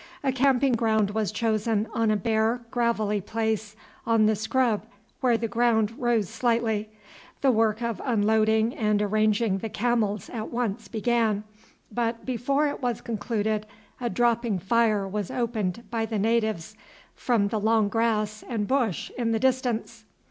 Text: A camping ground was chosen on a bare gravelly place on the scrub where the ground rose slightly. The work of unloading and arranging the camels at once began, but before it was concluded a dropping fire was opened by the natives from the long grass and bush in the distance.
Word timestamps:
A 0.23 0.31
camping 0.31 0.73
ground 0.73 1.11
was 1.11 1.31
chosen 1.31 1.87
on 1.93 2.09
a 2.09 2.15
bare 2.17 2.65
gravelly 2.71 3.21
place 3.21 3.75
on 4.03 4.25
the 4.25 4.35
scrub 4.35 4.87
where 5.19 5.37
the 5.37 5.47
ground 5.47 5.93
rose 5.95 6.27
slightly. 6.27 6.89
The 7.41 7.51
work 7.51 7.83
of 7.83 8.01
unloading 8.03 8.73
and 8.75 8.99
arranging 8.99 9.59
the 9.59 9.69
camels 9.69 10.27
at 10.31 10.49
once 10.51 10.87
began, 10.87 11.43
but 11.91 12.25
before 12.25 12.65
it 12.67 12.81
was 12.81 12.99
concluded 12.99 13.67
a 13.99 14.09
dropping 14.09 14.57
fire 14.57 15.07
was 15.07 15.29
opened 15.29 15.83
by 15.91 16.07
the 16.07 16.17
natives 16.17 16.75
from 17.13 17.49
the 17.49 17.59
long 17.59 17.87
grass 17.87 18.43
and 18.49 18.67
bush 18.67 19.11
in 19.19 19.33
the 19.33 19.39
distance. 19.39 20.05